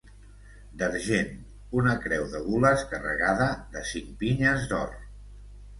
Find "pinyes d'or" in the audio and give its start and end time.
4.25-4.99